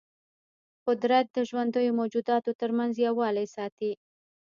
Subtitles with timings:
[0.87, 3.91] قدرت د ژوندیو موجوداتو ترمنځ یووالی ساتي.